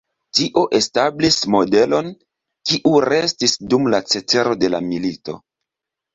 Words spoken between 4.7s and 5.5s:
la milito.